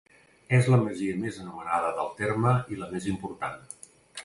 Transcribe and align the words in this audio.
És 0.59 0.69
la 0.75 0.79
masia 0.85 1.17
més 1.25 1.37
anomenada 1.43 1.93
del 1.99 2.09
terme 2.23 2.57
i 2.77 2.81
la 2.83 2.91
més 2.97 3.09
important. 3.15 3.63